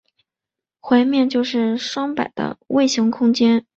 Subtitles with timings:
[0.79, 3.67] 环面就是双摆的位形空间。